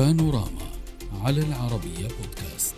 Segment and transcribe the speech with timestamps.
[0.00, 0.66] بانوراما
[1.24, 2.74] على العربية بودكاست.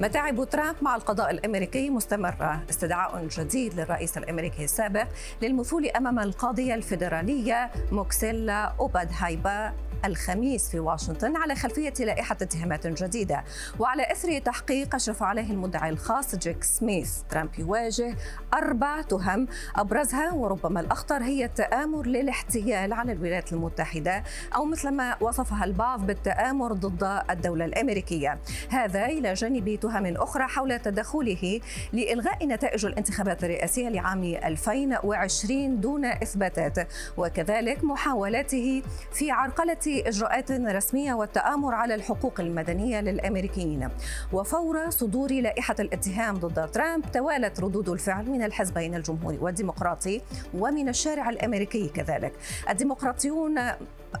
[0.00, 5.06] متاعب ترامب مع القضاء الأمريكي مستمرة، استدعاء جديد للرئيس الأمريكي السابق
[5.42, 9.72] للمثول أمام القاضية الفيدرالية موكسيلا أوبادهايبا.
[10.04, 13.44] الخميس في واشنطن على خلفية لائحة اتهامات جديدة
[13.78, 17.12] وعلى إثر تحقيق أشرف عليه المدعي الخاص جيك سميث.
[17.30, 18.16] ترامب يواجه
[18.54, 24.22] أربع تهم أبرزها وربما الأخطر هي التآمر للاحتيال على الولايات المتحدة
[24.56, 28.38] أو مثل ما وصفها البعض بالتآمر ضد الدولة الأمريكية.
[28.68, 31.60] هذا إلى جانب تهم أخرى حول تدخله
[31.92, 41.74] لإلغاء نتائج الانتخابات الرئاسية لعام 2020 دون إثباتات وكذلك محاولاته في عرقلة إجراءات رسمية والتآمر
[41.74, 43.88] على الحقوق المدنية للأمريكيين.
[44.32, 50.20] وفور صدور لائحة الاتهام ضد ترامب توالت ردود الفعل من الحزبين الجمهوري والديمقراطي
[50.54, 52.32] ومن الشارع الأمريكي كذلك.
[52.70, 53.58] الديمقراطيون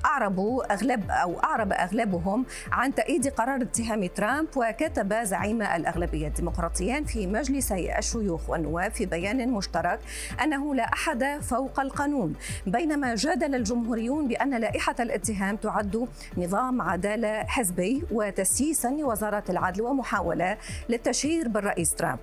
[0.04, 7.26] أعربوا أغلب أو أعرب أغلبهم عن تأييد قرار اتهام ترامب وكتب زعيم الأغلبية الديمقراطيان في
[7.26, 10.00] مجلسي الشيوخ والنواب في بيان مشترك
[10.42, 12.34] أنه لا أحد فوق القانون
[12.66, 20.56] بينما جادل الجمهوريون بأن لائحة الاتهام تعد نظام عدالة حزبي وتسييسا لوزارة العدل ومحاولة
[20.88, 22.18] للتشهير بالرئيس ترامب.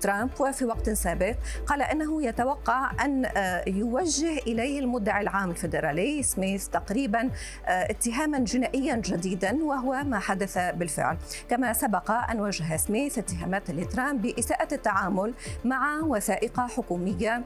[0.00, 1.34] ترامب وفي وقت سابق
[1.66, 7.30] قال أنه يتوقع أن آه، يوجه إليه المدعي العام الفيدرالي سميث تقريبا آه،
[7.66, 11.16] اتهاما جنائيا جديدا وهو ما حدث بالفعل.
[11.48, 17.44] كما سبق أن وجه سميث اتهامات لترامب بإساءة التعامل مع وثائق حكومية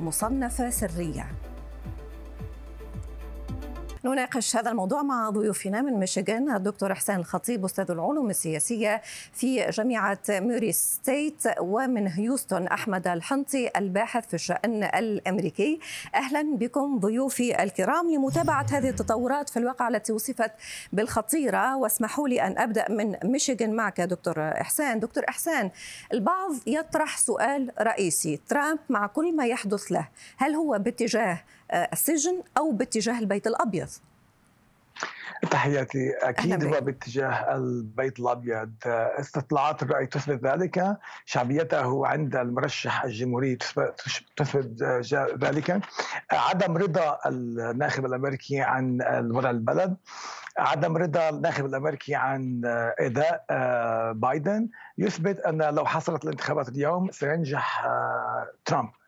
[0.00, 1.26] مصنفة سرية.
[4.04, 9.02] نناقش هذا الموضوع مع ضيوفنا من ميشيغان الدكتور احسان الخطيب أستاذ العلوم السياسية
[9.32, 15.80] في جامعة موري ستيت ومن هيوستن أحمد الحنطي الباحث في الشأن الأمريكي.
[16.14, 20.50] أهلا بكم ضيوفي الكرام لمتابعة هذه التطورات في الواقع التي وصفت
[20.92, 21.76] بالخطيرة.
[21.76, 25.00] واسمحوا لي أن أبدأ من ميشيغان معك دكتور إحسان.
[25.00, 25.70] دكتور إحسان
[26.12, 28.40] البعض يطرح سؤال رئيسي.
[28.48, 31.40] ترامب مع كل ما يحدث له هل هو باتجاه
[31.72, 33.88] السجن أو باتجاه البيت الأبيض.
[35.50, 36.10] تحياتي.
[36.22, 38.72] أكيد هو باتجاه البيت الأبيض.
[38.86, 40.96] استطلاعات الرأي تثبت ذلك.
[41.24, 43.56] شعبيته عند المرشح الجمهوري
[44.36, 44.82] تثبت
[45.44, 45.80] ذلك.
[46.30, 48.98] عدم رضا الناخب الأمريكي عن
[49.34, 49.96] وضع البلد.
[50.58, 52.62] عدم رضا الناخب الأمريكي عن
[52.98, 53.44] إداء
[54.12, 54.68] بايدن.
[54.98, 57.86] يثبت أن لو حصلت الانتخابات اليوم سينجح
[58.64, 58.88] ترامب.
[58.88, 59.03] آه،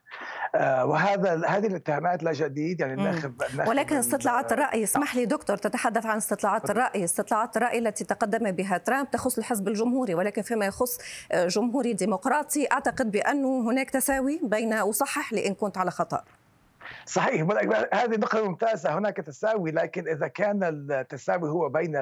[0.84, 6.16] وهذا هذه الاتهامات لا جديد يعني الناخب ولكن استطلاعات الرأي اسمح لي دكتور تتحدث عن
[6.16, 7.04] استطلاعات الرأي.
[7.04, 10.98] استطلاعات الرأي التي تقدم بها ترامب تخص الحزب الجمهوري ولكن فيما يخص
[11.32, 16.24] آه، جمهوري ديمقراطي أعتقد بأنه هناك تساوي بين أصحح لإن كنت على خطأ.
[17.04, 17.42] صحيح
[17.92, 21.92] هذه نقطة ممتازة هناك تساوي لكن إذا كان التساوي هو بين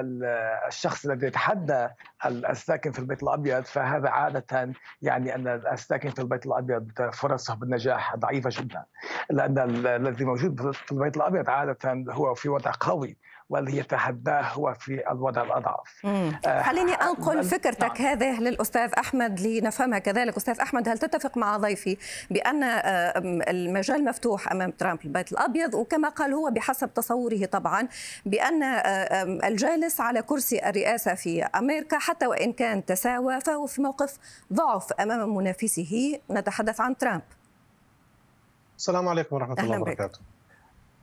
[0.67, 1.87] الشخص الذي يتحدى
[2.25, 8.49] الساكن في البيت الأبيض فهذا عادة يعني أن الساكن في البيت الأبيض فرصه بالنجاح ضعيفة
[8.53, 8.83] جدا
[9.29, 13.17] لأن الذي موجود في البيت الأبيض عادة هو في وضع قوي.
[13.49, 16.05] واللي يتحداه هو في الوضع الأضعف.
[16.05, 18.11] آه خليني أنقل فكرتك نعم.
[18.11, 20.37] هذه للأستاذ أحمد لنفهمها كذلك.
[20.37, 21.97] أستاذ أحمد هل تتفق مع ضيفي
[22.29, 22.63] بأن
[23.49, 27.87] المجال مفتوح أمام ترامب البيت الأبيض؟ وكما قال هو بحسب تصوره طبعا
[28.25, 28.63] بأن
[29.43, 34.17] الجالس على كرسي الرئاسة في أمريكا حتى وإن كان تساوى فهو في موقف
[34.53, 36.19] ضعف أمام منافسه.
[36.31, 37.21] نتحدث عن ترامب.
[38.77, 40.19] السلام عليكم ورحمة الله وبركاته.
[40.19, 40.34] آه،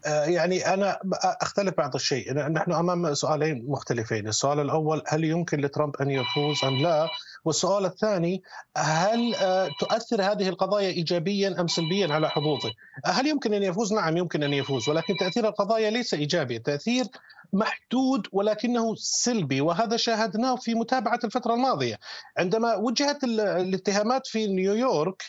[0.06, 0.98] يعني أنا
[1.42, 2.34] أختلف بعض الشيء.
[2.34, 4.28] نحن أمام سؤالين مختلفين.
[4.28, 7.08] السؤال الأول هل يمكن لترامب أن يفوز أم لا؟
[7.44, 8.42] والسؤال الثاني
[8.76, 12.70] هل آه، تؤثر هذه القضايا ايجابيا أم سلبيا على حظوظه؟
[13.04, 16.56] هل يمكن أن يفوز؟ نعم يمكن أن يفوز ولكن تأثير القضايا ليس إيجابي.
[16.56, 17.04] التاثير
[17.52, 21.98] محدود ولكنه سلبي وهذا شاهدناه في متابعة الفترة الماضية.
[22.38, 25.22] عندما وجهت الاتهامات في نيويورك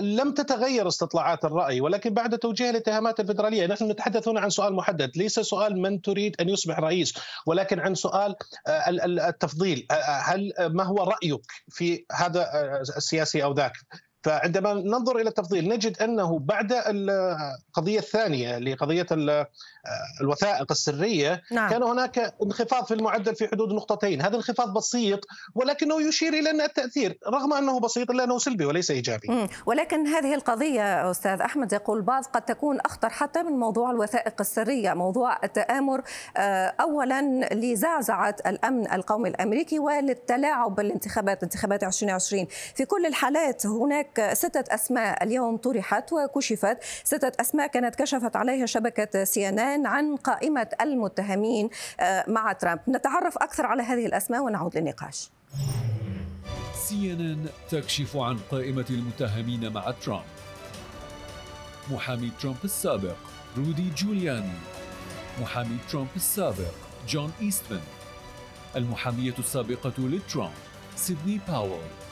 [0.00, 5.10] لم تتغير استطلاعات الرأي ولكن بعد توجيه الاتهامات الفدراليه نحن نتحدث هنا عن سؤال محدد
[5.16, 7.14] ليس سؤال من تريد أن يصبح رئيس
[7.46, 8.34] ولكن عن سؤال
[8.66, 8.90] آه،
[9.28, 13.72] التفضيل آه، هل ما هو رأيك في هذا آه، السياسي أو ذاك؟
[14.26, 19.06] فعندما ننظر إلى التفضيل نجد أنه بعد القضية الثانية لقضية
[20.20, 21.70] الوثائق السرية نعم.
[21.70, 25.20] كان هناك انخفاض في المعدل في حدود نقطتين، هذا انخفاض بسيط
[25.54, 29.28] ولكنه يشير إلى أن التأثير رغم أنه بسيط الا انه سلبي وليس إيجابي.
[29.28, 29.48] مم.
[29.66, 34.94] ولكن هذه القضية أستاذ أحمد يقول البعض قد تكون أخطر حتى من موضوع الوثائق السرية،
[34.94, 36.02] موضوع التآمر
[36.36, 44.34] آه، اولا لزعزعة الأمن القومي الأمريكي وللتلاعب بالانتخابات انتخابات 2020 في كل الحالات هناك هناك
[44.34, 46.78] ستة أسماء اليوم طرحت وكشفت.
[47.04, 51.70] ستة أسماء كانت كشفت عليها شبكة سي إن إن عن قائمة المتهمين
[52.00, 52.80] آه، مع ترامب.
[52.88, 55.30] نتعرف أكثر على هذه الأسماء ونعود للنقاش.
[56.74, 60.24] سي إن إن تكشف عن قائمة المتهمين مع ترامب.
[61.90, 63.16] محامي ترامب السابق
[63.56, 64.58] رودي جولياني.
[65.40, 66.74] محامي ترامب السابق
[67.08, 67.80] جون إيستمان.
[68.76, 70.52] المحامية السابقة لترامب
[70.96, 72.05] سيدني باول.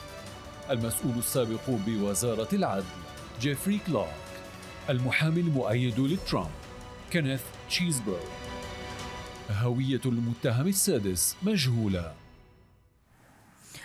[0.69, 2.85] المسؤول السابق بوزارة العدل
[3.39, 4.15] جيفري كلارك
[4.89, 6.49] المحامي المؤيد لترامب
[7.11, 8.23] كينيث تشيزبرغ.
[9.51, 12.13] هوية المتهم السادس مجهولة.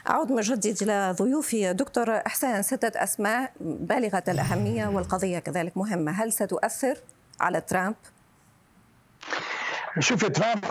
[0.09, 1.73] أعود من جديد إلى ضيوفي.
[1.73, 6.13] دكتور إحسان ستة أسماء بالغة الأهمية والقضية كذلك مهمة.
[6.13, 6.99] هل ستؤثر
[7.41, 7.97] على ترامب؟
[9.99, 10.65] شوف ترامب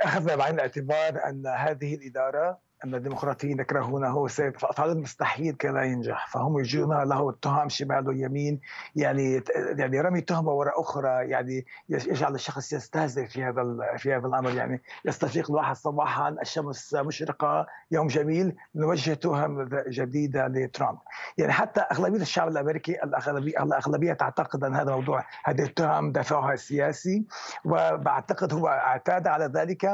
[0.00, 6.28] أخذ بعين الاعتبار أن هذه الإدارة أن الديمقراطيين يكرهونه فعلى المستحيل كان ينجح.
[6.28, 8.60] فهم يجون له التهم شمال ويمين
[8.96, 9.42] يعني
[9.78, 13.62] يعني رمي تهمة وراء أخرى يعني يجعل الشخص يستهزئ في هذا
[13.96, 14.50] في هذا الأمر.
[14.50, 20.98] يعني يستفيق الواحد صباحا الشمس مشرقة يوم جميل نوجه تهم جديدة لترامب.
[21.38, 27.24] يعني حتى أغلبية الشعب الأمريكي الاغلبيه الأغلبية تعتقد أن هذا الموضوع هذه التهم دافعها سياسي
[27.64, 29.84] وبعتقد هو اعتاد على ذلك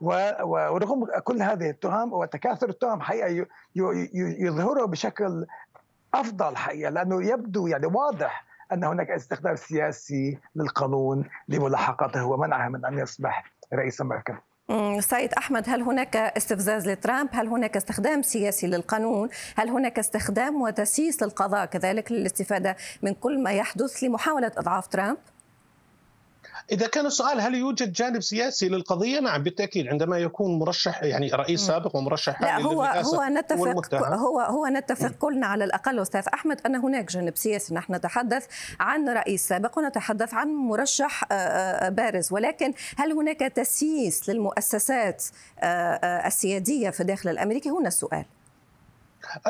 [0.00, 3.46] ورغم كل هذه التهم وتكاثر التهم حقيقة
[4.14, 5.46] يظهره بشكل
[6.14, 12.98] أفضل حقيقة لأنه يبدو يعني واضح أن هناك استخدام سياسي للقانون لملاحقته ومنعه من أن
[12.98, 13.44] يصبح
[13.74, 14.38] رئيس أمريكا.
[15.00, 21.22] سيد أحمد هل هناك استفزاز لترامب؟ هل هناك استخدام سياسي للقانون؟ هل هناك استخدام وتسييس
[21.22, 25.16] للقضاء كذلك للاستفادة من كل ما يحدث لمحاولة إضعاف ترامب؟
[26.72, 31.60] إذا كان السؤال هل يوجد جانب سياسي للقضية؟ نعم بالتأكيد عندما يكون مرشح يعني رئيس
[31.60, 36.76] سابق ومرشح لا هو هو نتفق هو هو نتفق كلنا على الأقل أستاذ أحمد أن
[36.76, 37.74] هناك جانب سياسي.
[37.74, 38.46] نحن نتحدث
[38.80, 42.32] عن رئيس سابق ونتحدث عن مرشح آه، آه، بارز.
[42.32, 45.24] ولكن هل هناك تسييس للمؤسسات
[45.58, 48.24] آه، السيادية في الداخل الأمريكي؟ هنا السؤال.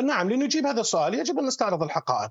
[0.05, 1.15] نعم لنجيب هذا السؤال.
[1.15, 2.31] يجب أن نستعرض الحقائق.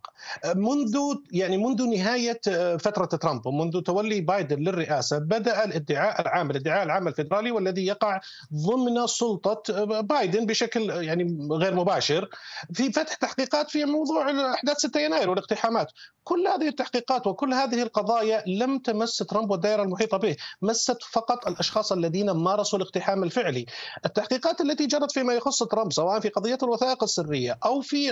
[0.55, 0.97] منذ
[1.31, 2.41] يعني منذ نهاية
[2.77, 8.19] فترة ترامب ومنذ تولي بايدن للرئاسة بدأ الادعاء العام الادعاء العام الفيدرالي والذي يقع
[8.53, 9.61] ضمن سلطة
[10.01, 12.29] بايدن بشكل يعني غير مباشر
[12.73, 15.91] في فتح تحقيقات في موضوع احداث 6 يناير والاقتحامات.
[16.29, 21.91] كل هذه التحقيقات وكل هذه القضايا لم تمس ترامب والدائرة المحيطة به مست فقط الأشخاص
[21.91, 23.65] الذين مارسوا الاقتحام الفعلي.
[24.05, 28.11] التحقيقات التي جرت فيما يخص ترامب سواء في قضية الوثائق السرية أو في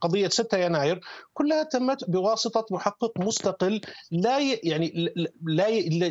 [0.00, 1.00] قضية 6 يناير
[1.34, 5.12] كلها تمت بواسطة محقق مستقل لا يعني
[5.46, 5.66] لا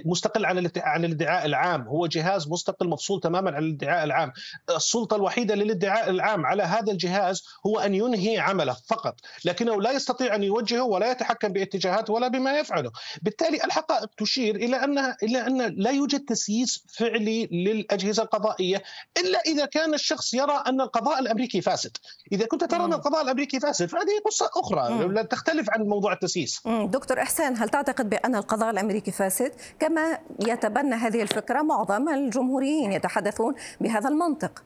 [0.06, 1.82] مستقل عن عن الادعاء العام.
[1.88, 4.32] هو جهاز مستقل مفصول تماما عن الادعاء العام.
[4.76, 9.16] السلطة الوحيدة للادعاء العام على هذا الجهاز هو أن ينهي عمله فقط
[9.46, 12.92] لكنه لا يستطيع أن يوجهه ولا يتحكم باتجاهاته ولا بما يفعله.
[13.22, 18.84] بالتالي الحقائق تشير إلى أنها إلى أن لا يوجد تسييس فعلي للأجهزة القضائية
[19.18, 21.98] إلا إذا كان الشخص يرى أن القضاء الأمريكي فاسد.
[22.32, 25.08] إذا كنت ترى أن القضاء الأمريكي فاسد فهذه قصة أخرى.
[25.08, 26.62] لا تختلف عن موضوع التسييس.
[26.68, 33.56] دكتور إحسان هل تعتقد بأن القضاء الأمريكي فاسد؟ كما يتبنى هذه الفكرة معظم الجمهوريين يتحدثون
[33.82, 34.64] بهذا المنطق.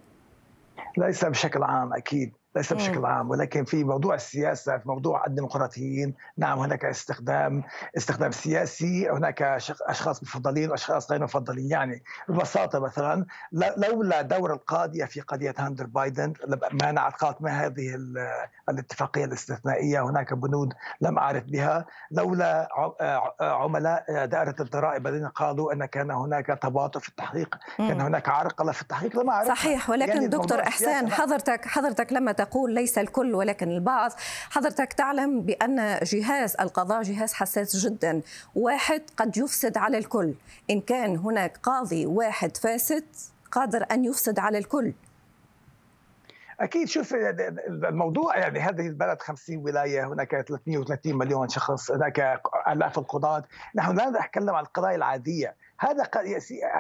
[0.98, 2.34] ليس بشكل عام أكيد.
[2.56, 7.64] ليس بشكل عام ولكن في موضوع السياسة في موضوع الديمقراطيين نعم هناك استخدام
[7.98, 9.42] استخدام سياسي هناك
[9.82, 11.72] أشخاص مفضلين وأشخاص غير مفضلين.
[11.72, 16.34] يعني ببساطة مثلا لولا دور القاضيه في قضية هاندر بايدن
[16.84, 17.96] منعت خاتمه هذه
[18.70, 20.06] الاتفاقية الاستثنائية.
[20.10, 21.86] هناك بنود لم أعرف بها.
[22.12, 22.68] لولا
[23.42, 28.82] عملاء دائرة الضرائب الذين قالوا أن كان هناك تباطؤ في التحقيق كان هناك عرقلة في
[28.82, 33.72] التحقيق لم اعرف صحيح ولكن يعني دكتور إحسان حضرتك حضرتك لما تقول ليس الكل ولكن
[33.72, 34.12] البعض.
[34.50, 38.22] حضرتك تعلم بأن جهاز القضاء جهاز حساس جدا.
[38.56, 40.34] واحد قد يفسد على الكل.
[40.70, 43.06] إن كان هناك قاضي واحد فاسد
[43.52, 44.94] قادر أن يفسد على الكل.
[46.60, 46.88] أكيد.
[46.88, 47.14] شوف
[47.68, 53.44] الموضوع يعني هذه البلد 50 ولاية هناك 330 مليون شخص هناك آلاف القضاة.
[53.76, 55.56] نحن لا نتكلم عن القضايا العادية.
[55.80, 56.10] هذا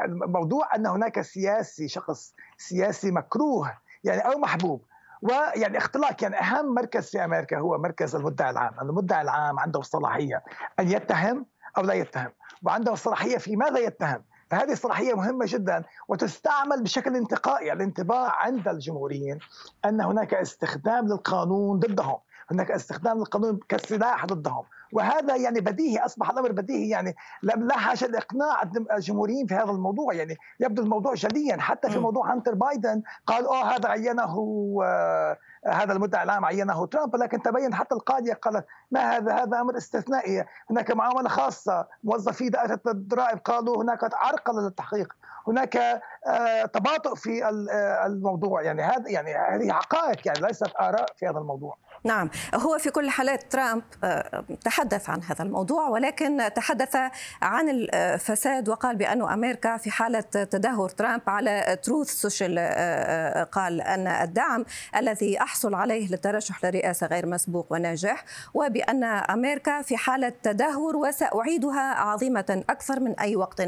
[0.07, 4.81] موضوع أن هناك سياسي شخص سياسي مكروه يعني أو محبوب.
[5.23, 10.43] ويعني اختلاق يعني أهم مركز في أمريكا هو مركز المدعي العام، المدعي العام عنده الصلاحيه
[10.79, 11.45] أن يتهم
[11.77, 12.31] أو لا يتهم،
[12.63, 19.39] وعنده الصلاحيه في ماذا يتهم، فهذه الصلاحيه مهمة جدا وتستعمل بشكل انتقائي الانطباع عند الجمهوريين
[19.85, 22.17] أن هناك استخدام للقانون ضدهم.
[22.51, 24.63] هناك استخدام القانون كسلاح ضدهم.
[24.93, 28.61] وهذا يعني بديهي أصبح الأمر بديهي يعني لا حاجة لإقناع
[28.93, 30.13] الجمهوريين في هذا الموضوع.
[30.13, 31.57] يعني يبدو الموضوع جليا.
[31.57, 34.37] حتى في موضوع هانتر بايدن قال آه هذا عينه
[34.83, 37.15] آه هذا المدعي العام عينه ترامب.
[37.15, 40.45] لكن تبين حتى القاضية قالت ما هذا؟ هذا أمر استثنائي.
[40.69, 41.87] هناك معاملة خاصة.
[42.03, 45.13] موظفي دائرة الضرائب قالوا هناك عرقلة للتحقيق.
[45.47, 45.77] هناك
[46.27, 48.61] آه، تباطؤ في آه، الموضوع.
[48.61, 51.77] يعني هذا يعني هذه حقائق يعني ليست آراء في هذا الموضوع.
[52.03, 56.95] نعم هو في كل حالات ترامب آه، تحدث عن هذا الموضوع ولكن تحدث
[57.41, 62.59] عن الفساد وقال بأن أمريكا في حالة تدهور ترامب على تروث سوشيال
[63.51, 70.33] قال أن الدعم الذي أحصل عليه للترشح للرئاسة غير مسبوق وناجح وبأن أمريكا في حالة
[70.43, 73.61] تدهور وسأعيدها عظيمة أكثر من أي وقت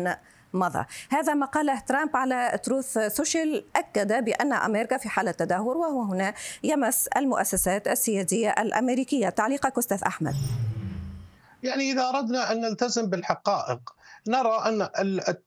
[0.54, 0.86] مضى.
[1.10, 6.34] هذا ما قاله ترامب على تروث سوشيال أكد بأن أمريكا في حالة تدهور وهو هنا
[6.64, 9.30] يمس المؤسسات السيادية الأمريكية.
[9.30, 10.36] تعليقك أستاذ أحمد.
[11.64, 13.80] يعني إذا أردنا أن نلتزم بالحقائق
[14.28, 14.90] نرى أن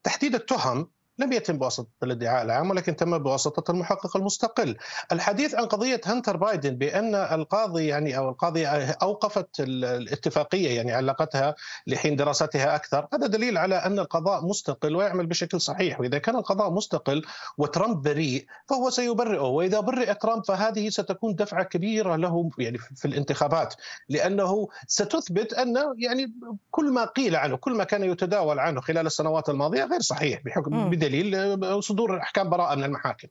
[0.03, 4.77] تحديد التهم لم يتم بواسطة الادعاء العام ولكن تم بواسطة المحقق المستقل.
[5.13, 11.55] الحديث عن قضية هنتر بايدن بأن القاضي يعني أو القاضية أوقفت الاتفاقية يعني علقتها
[11.87, 16.01] لحين دراستها أكثر هذا دليل على أن القضاء مستقل ويعمل بشكل صحيح.
[16.01, 17.23] وإذا كان القضاء مستقل
[17.59, 19.41] وترامب بريء فهو سيبرئه.
[19.41, 23.75] وإذا برئ ترامب فهذه ستكون دفعة كبيرة له يعني في الانتخابات
[24.09, 26.33] لأنه ستثبت أن يعني
[26.71, 30.91] كل ما قيل عنه كل ما كان يتداول عنه خلال السنوات الماضية غير صحيح بحكم
[30.91, 33.29] بدليل دليل صدور أحكام براءة من المحاكم.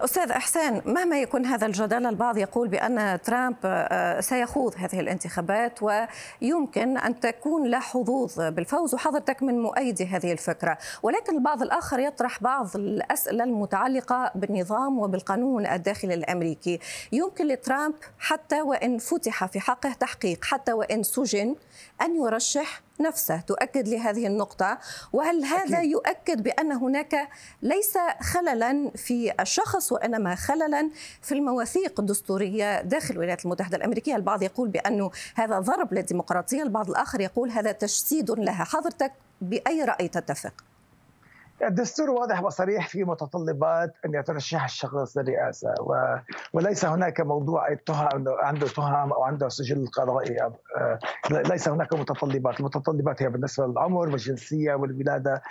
[0.00, 6.98] أستاذ إحسان مهما يكون هذا الجدل البعض يقول بأن ترامب آه، سيخوض هذه الانتخابات ويمكن
[6.98, 10.78] أن تكون له حظوظ بالفوز وحضرتك من مؤيدي هذه الفكرة.
[11.02, 16.78] ولكن البعض الآخر يطرح بعض الأسئلة المتعلقة بالنظام وبالقانون الداخلي الأمريكي.
[17.12, 21.56] يمكن لترامب حتى وإن فتح في حقه تحقيق حتى وإن سجن
[22.02, 24.78] أن يرشح نفسه تؤكد لهذه النقطة
[25.12, 25.90] وهل هذا أكيد.
[25.90, 27.28] يؤكد بأن هناك
[27.62, 30.90] ليس خللا في الشخص وإنما خللا
[31.22, 37.20] في المواثيق الدستورية داخل الولايات المتحدة الأمريكية البعض يقول بأنه هذا ضرب للديمقراطية البعض الآخر
[37.20, 40.69] يقول هذا تجسيد لها حضرتك بأي رأي تتفق؟
[41.62, 45.94] الدستور واضح وصريح في متطلبات أن يترشح الشخص للرئاسة و...
[46.52, 50.98] وليس هناك موضوع التهم عنده تهم أو عنده سجل قضائي آه،
[51.30, 55.42] ليس هناك متطلبات، المتطلبات هي بالنسبة للعمر والجنسية والولادة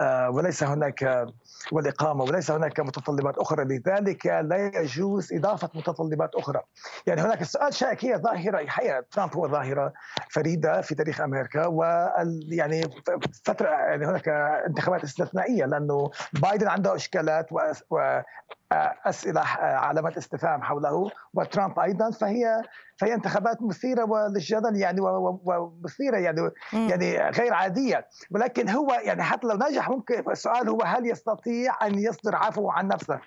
[0.00, 1.26] آه، وليس هناك
[1.72, 3.64] والإقامة وليس هناك متطلبات أخرى.
[3.64, 6.60] لذلك لا يجوز إضافة متطلبات أخرى.
[7.06, 8.66] يعني هناك السؤال شائك هي ظاهرة.
[8.66, 9.92] حقيقه ترامب هو ظاهرة
[10.30, 12.82] فريدة في تاريخ أمريكا وال يعني
[13.44, 14.28] فترة يعني هناك
[14.66, 17.46] انتخابات استثنائية حقيقيه لأنه بايدن عنده إشكالات
[17.90, 22.62] واسئله علامات استفهام حوله وترامب أيضا فهي
[22.96, 28.06] فهي انتخابات مثيرة للجدل يعني ومثيره يعني يعني غير عادية.
[28.30, 32.88] ولكن هو يعني حتى لو نجح ممكن السؤال هو هل يستطيع أن يصدر عفو عن
[32.88, 33.20] نفسه؟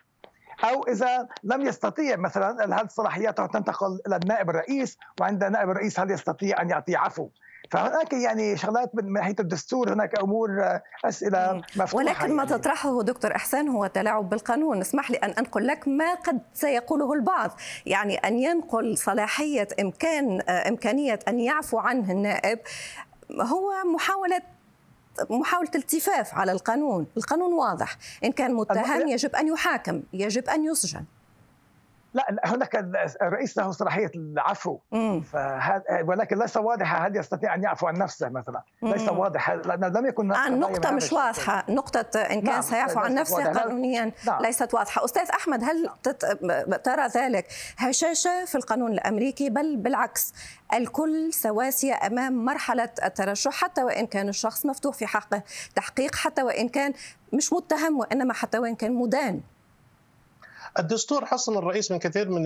[0.64, 6.12] أو إذا لم يستطيع مثلا هل صلاحياته تنتقل إلى النائب الرئيس؟ وعند نائب الرئيس هل
[6.12, 7.30] يستطيع أن يعطي عفو؟
[7.72, 12.58] فهناك يعني شغلات من ناحيه الدستور هناك أمور آه، أسئلة مفتوحة ولكن ما يعني.
[12.58, 14.82] تطرحه دكتور إحسان هو تلاعب بالقانون.
[14.82, 17.52] اسمح لي أن أنقل لك ما قد سيقوله البعض.
[17.86, 22.60] يعني أن ينقل صلاحية إمكان آه، إمكانية أن يعفو عنه النائب
[23.42, 24.42] هو محاوله
[25.30, 27.08] محاولة التفاف على القانون.
[27.18, 27.98] القانون واضح.
[28.24, 31.06] إن كان متهم يجب أن يحاكم يجب أن يسجن.
[32.14, 32.76] لا هناك
[33.22, 34.78] الرئيس له صلاحية العفو.
[35.34, 38.62] فهذا ولكن ليس واضح هل يستطيع أن يعفو عن نفسه مثلا.
[38.82, 41.66] ليس واضح لم يكن آه النقطة مش واضحة.
[41.70, 44.42] نقطة إن كان نعم سيعفو عن نفسه قانونيا نعم.
[44.42, 45.06] ليست واضحة.
[45.06, 46.26] أستاذ أحمد هل تت...
[46.84, 47.48] ترى ذلك
[47.78, 50.34] هشاشة في القانون الأمريكي؟ بل بالعكس
[50.74, 55.44] الكل سواسية أمام مرحلة الترشح حتى وإن كان الشخص مفتوح في حقه
[55.76, 56.94] تحقيق حتى وإن كان
[57.34, 59.42] مش متهم وإنما حتى وإن كان مدان.
[60.80, 62.44] الدستور حصن الرئيس من كثير من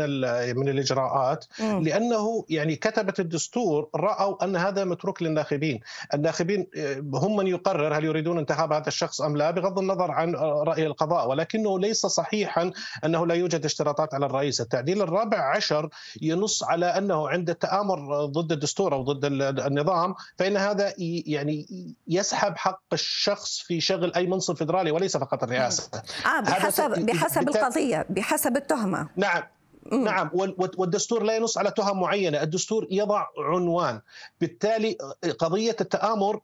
[0.55, 5.79] من الإجراءات لأنه يعني كتبه الدستور رأوا أن هذا متروك للناخبين،
[6.13, 10.35] الناخبين آه، هم من يقرر هل يريدون انتخاب هذا الشخص أم لا بغض النظر عن
[10.35, 12.71] رأي القضاء، ولكنه ليس صحيحا
[13.05, 15.89] أنه لا يوجد اشتراطات على الرئيس، التعديل الرابع عشر
[16.21, 19.25] ينص على أنه عند التآمر ضد الدستور أو ضد
[19.59, 21.65] النظام فإن هذا يعني
[22.07, 25.89] يسحب حق الشخص في شغل أي منصب فدرالي وليس فقط الرئاسة.
[26.25, 29.07] آه بحسب بحسب القضية بحسب التهمة.
[29.17, 29.43] نعم.
[29.91, 30.29] نعم
[30.77, 34.01] والدستور لا ينص على تهم معينة، الدستور يضع عنوان،
[34.41, 34.97] بالتالي
[35.39, 36.39] قضية التآمر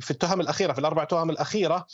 [0.00, 1.86] في التهم الأخيرة في الأربع تهم الأخيرة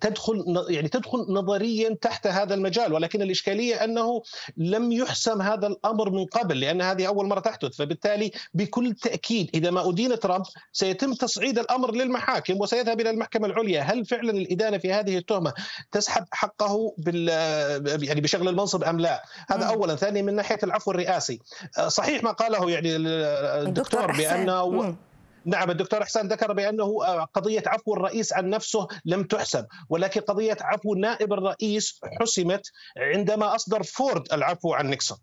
[0.00, 4.22] تدخل يعني تدخل نظريا تحت هذا المجال ولكن الإشكالية أنه
[4.56, 7.76] لم يحسم هذا الأمر من قبل لأن هذه أول مرة تحدث.
[7.76, 13.82] فبالتالي بكل تأكيد إذا ما أدين ترامب سيتم تصعيد الأمر للمحاكم وسيذهب إلى المحكمة العليا،
[13.82, 15.52] هل فعلا الإدانة في هذه التهمة
[15.92, 17.28] تسحب حقه بال
[18.02, 21.40] يعني بشغل المنصب أم لا؟ هذا اولا، ثانيا من ناحية العفو الرئاسي،
[21.86, 24.96] صحيح ما قاله يعني الدكتور بأنه
[25.44, 26.98] نعم الدكتور احسان ذكر بأنه
[27.34, 32.62] قضية عفو الرئيس عن نفسه لم تحسب ولكن قضية عفو نائب الرئيس حسمت
[32.96, 35.18] عندما أصدر فورد العفو عن نيكسون.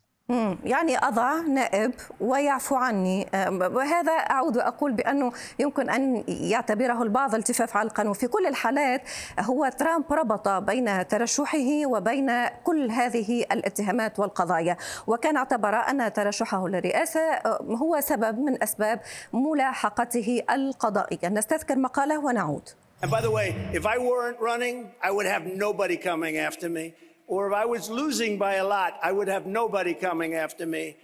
[0.64, 3.28] يعني أضع نائب ويعفو عني.
[3.60, 9.02] وهذا أعود وأقول بأنه يمكن أن يعتبره البعض التفاف على القانون في كل الحالات
[9.40, 14.78] هو ترامب ربط بين ترشحه وبين كل هذه الاتهامات والقضايا.
[15.08, 17.22] وكان اعتبر أن ترشحه للرئاسة
[17.62, 19.00] هو سبب من أسباب
[19.34, 21.30] ملاحقته القضائية.
[21.30, 22.70] نستذكر مقالة ونعود.
[23.04, 26.94] And by the way, if I weren't running, I would have nobody coming after me.
[27.34, 30.96] Or if I was losing by a lot, I would have nobody coming after me.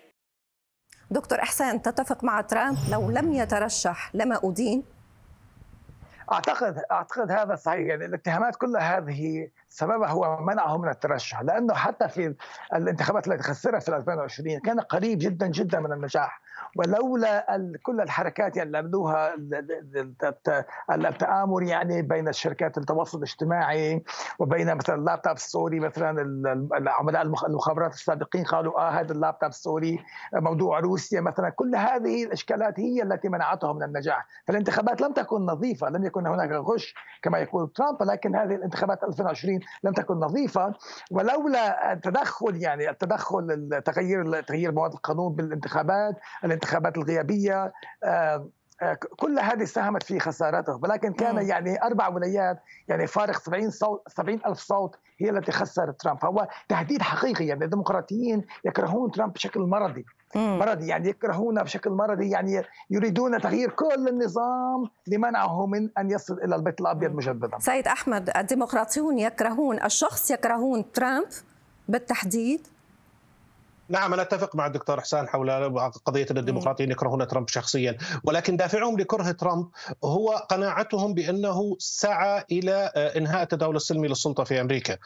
[1.12, 4.84] دكتور إحسان تتفق مع ترامب لو لم يترشح لما أدين؟
[6.32, 12.08] أعتقد أعتقد هذا صحيح يعني الاتهامات كلها هذه سببها هو منعه من الترشح لأنه حتى
[12.08, 12.36] في
[12.74, 16.42] الانتخابات التي خسرها في 2020 كان قريب جدا جدا من النجاح
[16.76, 17.46] ولولا
[17.84, 19.36] كل الحركات اللي عملوها
[20.92, 24.04] التآمر يعني بين الشركات التواصل الاجتماعي
[24.40, 26.22] وبين مثلا اللابتوب السوري مثلا
[26.78, 30.00] العملاء المخابرات السابقين قالوا آه هذا اللابتوب السوري
[30.34, 34.28] موضوع روسيا مثلا كل هذه الإشكالات هي التي منعته من النجاح.
[34.48, 39.60] فالانتخابات لم تكن نظيفة لم يكن هناك غش كما يقول ترامب لكن هذه الانتخابات 2020
[39.84, 40.74] لم تكن نظيفة.
[41.12, 46.16] ولولا التدخل يعني التدخل التغيير تغيير مواد القانون بالانتخابات
[46.60, 47.74] الانتخابات الغيابية
[48.04, 48.50] آه،
[48.82, 50.80] آه، كل هذه ساهمت في خسارته.
[50.84, 56.02] ولكن كان يعني أربع ولايات يعني فارق 70 صوت 70 ألف صوت هي التي خسرت
[56.02, 56.26] ترامب.
[56.26, 57.46] هو تهديد حقيقي.
[57.46, 60.06] يعني الديمقراطيين يكرهون ترامب بشكل مرضي.
[60.36, 66.56] مرضي يعني يكرهونه بشكل مرضي يعني يريدون تغيير كل النظام لمنعه من أن يصل إلى
[66.56, 67.60] البيت الأبيض مجددا.
[67.60, 71.28] سيد أحمد الديمقراطيون يكرهون الشخص يكرهون ترامب
[71.88, 72.68] بالتحديد؟
[73.90, 77.98] نعم أنا أتفق مع الدكتور حسان حول قضية أن الديمقراطيين يكرهون ترامب شخصيا.
[78.24, 79.70] ولكن دافعهم لكره ترامب
[80.04, 84.98] هو قناعتهم بأنه سعى إلى آه، إنهاء التداول السلمي للسلطة في أمريكا.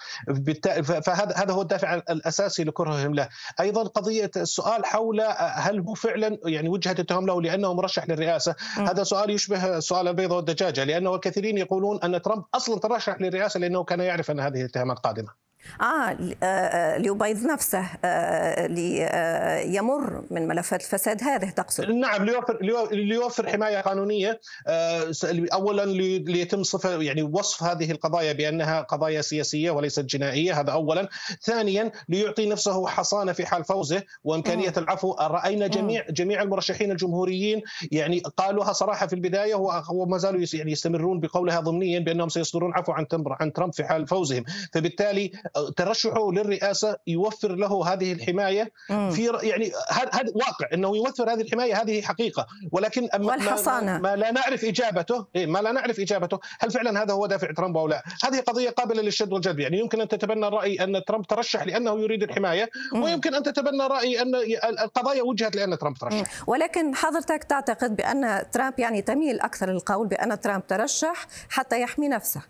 [0.84, 3.30] فهذا هذا هو الدافع الأساسي لكرههم له.
[3.60, 8.56] أيضا قضية السؤال حول آه، هل هو فعلا يعني وجهة التهم له لأنه مرشح للرئاسة.
[8.76, 13.84] هذا سؤال يشبه سؤال البيضه والدجاجة لأنه الكثيرين يقولون أن ترامب أصلا ترشح للرئاسة لأنه
[13.84, 15.43] كان يعرف أن هذه الاتهامات قادمة.
[15.82, 22.58] آه, آه،, آه، ليبيض نفسه آه ليمر من ملفات الفساد هذه تقصد نعم ليوفر
[22.92, 25.14] ليوفر حماية قانونية آه
[25.54, 25.86] اولا
[26.20, 31.10] ليتم صفة يعني وصف هذه القضايا بأنها قضايا سياسية وليست جنائية هذا اولا
[31.42, 34.84] ثانيا ليعطي نفسه حصانة في حال فوزه وإمكانية مم.
[34.84, 36.14] العفو رأينا جميع مم.
[36.14, 39.56] جميع المرشحين الجمهوريين يعني قالوها صراحة في البداية
[39.90, 44.44] وما زالوا يعني يستمرون بقولها ضمنيا بأنهم سيصدرون عفو عن عن ترامب في حال فوزهم
[44.74, 45.32] فبالتالي
[45.78, 52.02] ترشحه للرئاسة يوفر له هذه الحماية في يعني هذا واقع إنه يوفر هذه الحماية هذه
[52.02, 52.48] حقيقة.
[52.72, 53.98] ولكن والحصانة.
[53.98, 57.52] ما, ما لا نعرف إجابته إيه ما لا نعرف إجابته هل فعلا هذا هو دافع
[57.52, 58.04] ترامب أو لا.
[58.24, 59.60] هذه قضية قابلة للشد والجذب.
[59.60, 64.22] يعني يمكن أن تتبنى الرأي أن ترامب ترشح لأنه يريد الحماية ويمكن أن تتبنى راي
[64.22, 64.36] أن
[64.80, 66.50] القضايا وجهت لأن ترامب ترشح.
[66.50, 72.42] ولكن حضرتك تعتقد بأن ترامب يعني تميل أكثر للقول بأن ترامب ترشح حتى يحمي نفسه.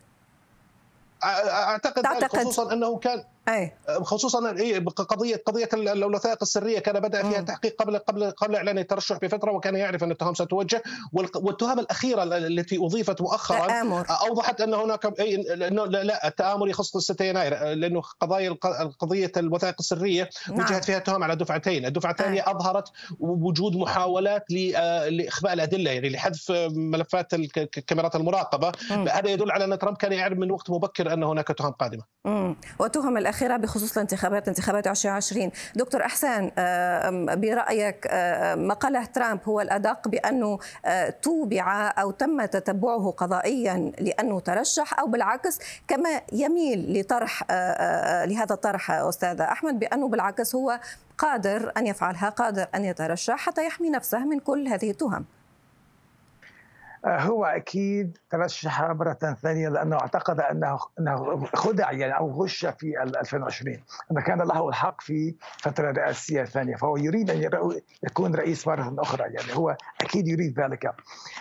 [1.23, 3.73] أعتقد تعتقد خصوصا أنه كان أي.
[4.01, 4.51] خصوصا
[4.95, 9.75] قضيه قضية الوثائق السرية كان بدأ فيها التحقيق قبل قبل قبل إعلان الترشح بفترة وكان
[9.75, 14.05] يعرف أن التهم ستوجه والتهم الأخيرة التي أضيفت مؤخرا تآمر.
[14.09, 18.51] أوضحت أن هناك إنه لا التآمر يخص 6 يناير لأنه قضايا
[18.99, 20.59] قضية الوثائق السرية نعم.
[20.59, 24.45] وجهت فيها تهم على دفعتين، الدفعه الثانية أظهرت وجود محاولات
[25.09, 30.51] لاخفاء الأدلة يعني لحذف ملفات الكاميرات المراقبة هذا يدل على أن ترامب كان يعرف من
[30.51, 32.03] وقت مبكر أن هناك تهم قادمة.
[32.79, 36.51] وتهم الأخيرة بخصوص الانتخابات انتخابات 2020 دكتور أحسان
[37.41, 38.07] برأيك
[38.57, 40.59] مقالة ترامب هو الأدق بأنه
[41.21, 47.43] توبع أو تم تتبعه قضائيا لأنه ترشح أو بالعكس كما يميل لطرح
[48.25, 50.79] لهذا الطرح أستاذ أحمد بأنه بالعكس هو
[51.17, 55.13] قادر أن يفعلها قادر أن يترشح حتى يحمي نفسه من كل هذه التهم.
[55.13, 55.42] آه،
[57.05, 63.83] هو أكيد ترشح مرة ثانية لأنه أعتقد انه أنه خدع يعني أو غش في 2020
[64.11, 67.51] أنه كان له الحق في فترة رئاسية ثانية فهو يريد أن
[68.03, 70.95] يكون رئيس مرة أخرى يعني هو أكيد يريد ذلك.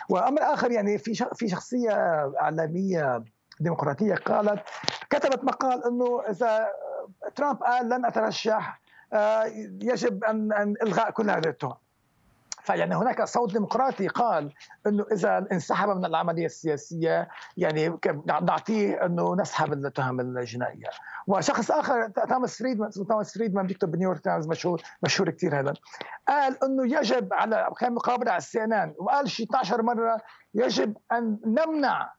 [0.09, 1.93] وامر اخر يعني في في شخصية
[2.41, 3.23] إعلامية
[3.61, 4.63] ديمقراطية قالت
[5.11, 6.69] كتبت مقال إنه إذا
[7.35, 8.81] ترامب قال لن أترشح
[9.13, 9.45] آه،
[9.83, 11.75] يجب ان أن إلغاء كل هذه التهم.
[12.63, 14.53] فيعني هناك صوت ديمقراطي قال
[14.87, 17.99] إنه إذا انسحب من العملية السياسية يعني
[18.43, 20.89] نعطيه إنه نسحب التهم الجنائية.
[21.27, 25.75] وشخص آخر توماس فريدمان توماس فريدمان بيكتب بنيويورك تايمز مشهور مشهور كثير هذا
[26.29, 30.21] قال إنه يجب على كان مقابلة على السي إن إن وقال شيء 12 مرة
[30.55, 32.13] يجب أن نمنع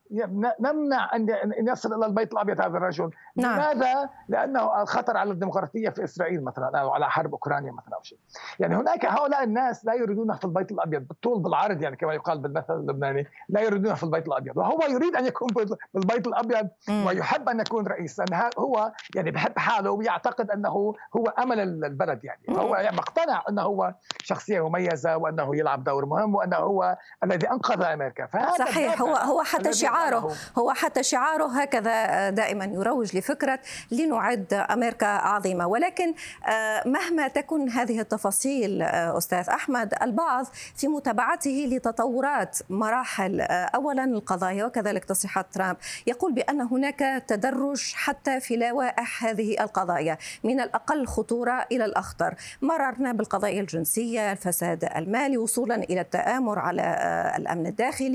[0.60, 1.26] نمنع أن
[1.68, 3.10] يصل إلى البيت الأبيض هذا الرجل.
[3.36, 3.54] نعم.
[3.54, 8.18] لماذا؟ لأنه خطر على الديمقراطية في إسرائيل مثلا أو على حرب أوكرانيا مثلا أو شيء.
[8.58, 12.74] يعني هناك هؤلاء الناس لا يريدون في البيت الأبيض بالطول بالعرض يعني كما يقال بالمثل
[12.74, 14.56] اللبناني لا يريدون في البيت الأبيض.
[14.56, 15.48] وهو يريد أن يكون
[15.94, 16.68] بالبيت الأبيض
[17.06, 22.42] ويحب أن يكون رئيس لأن هو يعني بحب حاله ويعتقد أنه هو أمل البلد يعني.
[22.50, 27.82] هو يعني مقتنع أنه هو شخصية مميزة وأنه يلعب دور مهم وأنه هو الذي أنقذ
[27.82, 28.23] أمريكا.
[28.58, 29.02] صحيح.
[29.02, 30.36] هو هو حتى شعاره.
[30.58, 33.58] هو حتى شعاره هكذا دائما يروج لفكرة
[33.90, 35.66] لنعد أمريكا عظيمة.
[35.66, 36.14] ولكن
[36.46, 44.04] آه، مهما تكن هذه التفاصيل آه، أستاذ أحمد البعض في متابعته لتطورات مراحل آه، اولا
[44.04, 51.06] القضايا وكذلك تصريحات ترامب يقول بأن هناك تدرج حتى في لوائح هذه القضايا من الأقل
[51.06, 52.34] خطورة إلى الأخطر.
[52.62, 56.82] مررنا بالقضايا الجنسية الفساد المالي وصولا إلى التآمر على
[57.36, 58.13] الأمن الداخلي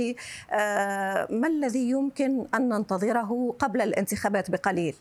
[1.29, 4.95] ما الذي يمكن أن ننتظره قبل الانتخابات بقليل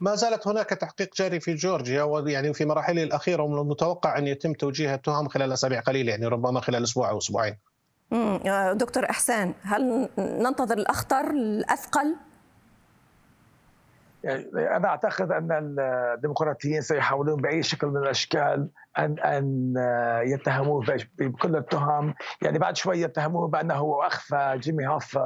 [0.00, 4.52] ما زالت هناك تحقيق جاري في جورجيا ويعني في مراحله الأخيرة ومن المتوقع أن يتم
[4.52, 7.56] توجيه التهم خلال أسابيع قليلة يعني ربما خلال أسبوع أو أسبوعين.
[8.72, 12.16] دكتور إحسان هل ننتظر الأخطر الأثقل؟
[14.24, 19.74] يعني أنا أعتقد أن الديمقراطيين سيحاولون بأي شكل من الأشكال ان أن
[20.26, 20.84] يتهموه
[21.18, 22.14] بكل التهم.
[22.42, 25.18] يعني بعد شوي يتهموه بأنه اخفى جيمي هوف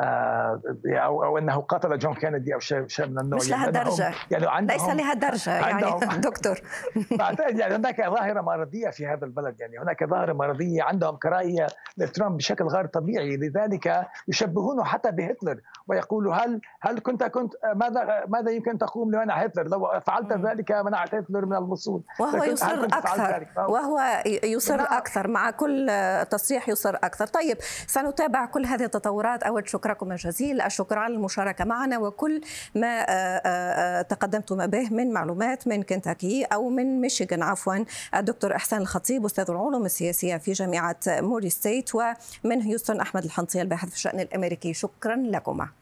[0.00, 3.38] آه، أو أو أنه قتل جون كينيدي أو شيء شيء من النوع.
[3.38, 5.82] مش لهالدرجه يعني عندهم ليس لهالدرجه يعني
[6.28, 6.60] دكتور.
[7.18, 9.60] بعتقد يعني هناك ظاهرة مرضية في هذا البلد.
[9.60, 13.36] يعني هناك ظاهرة مرضية عندهم كراهية لترامب بشكل غير طبيعي.
[13.36, 19.68] لذلك يشبهونه حتى بهتلر ويقولوا هل هل كنت كنت ماذا ماذا يمكن تقوم لمنع هتلر؟
[19.68, 23.46] لو فعلت ذلك منعت هتلر من الوصول وهو يصر أكثر.
[23.56, 24.86] وهو يصر نعم.
[24.90, 25.90] أكثر مع كل
[26.30, 27.26] تصريح يصر أكثر.
[27.26, 29.42] طيب سنتابع كل هذه التطورات.
[29.42, 30.60] أود شكركم الجزيل.
[30.60, 32.40] الشكر على المشاركه معنا وكل
[32.74, 37.42] ما آه، آه، آه، تقدمتم به من معلومات من كنتاكي أو من ميشيغان.
[37.42, 37.84] عفوا
[38.14, 43.88] الدكتور إحسان الخطيب أستاذ العلوم السياسية في جامعة موري ستيت ومن هيوستن أحمد الحنطيه الباحث
[43.88, 44.74] في الشأن الأمريكي.
[44.74, 45.81] شكرا لكما.